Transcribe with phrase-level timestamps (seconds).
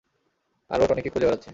[0.71, 1.49] আর ও টনিকে খুঁজে বেড়াচ্ছে।